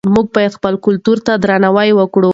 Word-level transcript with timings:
موږ 0.15 0.27
باید 0.35 0.51
خپل 0.57 0.73
کلتور 0.85 1.17
ته 1.25 1.33
درناوی 1.43 1.89
وکړو. 1.95 2.29